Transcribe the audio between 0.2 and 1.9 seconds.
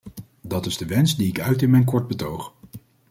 Dat is de wens die ik uit in mijn